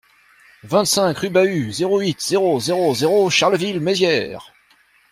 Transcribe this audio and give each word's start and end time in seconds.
vingt-cinq 0.63 1.15
rue 1.19 1.29
Bahut, 1.29 1.71
zéro 1.73 1.99
huit, 1.99 2.19
zéro 2.19 2.59
zéro 2.59 2.95
zéro 2.95 3.29
Charleville-Mézières 3.29 4.51